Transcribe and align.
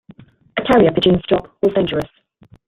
A 0.57 0.63
carrier 0.63 0.89
pigeon's 0.91 1.21
job 1.29 1.47
was 1.61 1.75
dangerous. 1.75 2.09